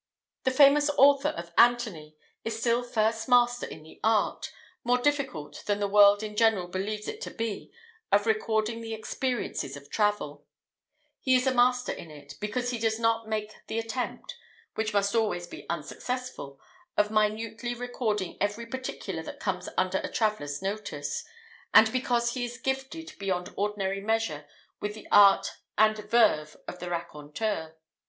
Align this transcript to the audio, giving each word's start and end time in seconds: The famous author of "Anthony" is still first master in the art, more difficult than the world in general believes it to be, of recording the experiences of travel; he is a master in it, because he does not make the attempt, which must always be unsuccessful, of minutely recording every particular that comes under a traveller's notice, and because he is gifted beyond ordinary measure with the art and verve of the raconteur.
The 0.45 0.49
famous 0.49 0.89
author 0.97 1.29
of 1.29 1.51
"Anthony" 1.59 2.15
is 2.43 2.59
still 2.59 2.81
first 2.81 3.29
master 3.29 3.67
in 3.67 3.83
the 3.83 3.99
art, 4.03 4.51
more 4.83 4.97
difficult 4.97 5.63
than 5.67 5.79
the 5.79 5.87
world 5.87 6.23
in 6.23 6.35
general 6.35 6.67
believes 6.67 7.07
it 7.07 7.21
to 7.21 7.29
be, 7.29 7.71
of 8.11 8.25
recording 8.25 8.81
the 8.81 8.95
experiences 8.95 9.77
of 9.77 9.91
travel; 9.91 10.47
he 11.19 11.35
is 11.35 11.45
a 11.45 11.53
master 11.53 11.91
in 11.91 12.09
it, 12.09 12.33
because 12.41 12.71
he 12.71 12.79
does 12.79 12.97
not 12.97 13.27
make 13.29 13.53
the 13.67 13.77
attempt, 13.77 14.35
which 14.73 14.91
must 14.91 15.13
always 15.13 15.45
be 15.45 15.69
unsuccessful, 15.69 16.59
of 16.97 17.11
minutely 17.11 17.75
recording 17.75 18.39
every 18.41 18.65
particular 18.65 19.21
that 19.21 19.39
comes 19.39 19.69
under 19.77 19.99
a 19.99 20.09
traveller's 20.11 20.63
notice, 20.63 21.23
and 21.75 21.91
because 21.91 22.33
he 22.33 22.43
is 22.43 22.57
gifted 22.57 23.13
beyond 23.19 23.53
ordinary 23.55 24.01
measure 24.01 24.47
with 24.79 24.95
the 24.95 25.07
art 25.11 25.57
and 25.77 25.95
verve 25.99 26.57
of 26.67 26.79
the 26.79 26.89
raconteur. 26.89 27.75